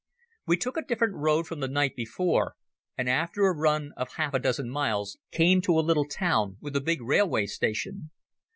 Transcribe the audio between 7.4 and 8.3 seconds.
station.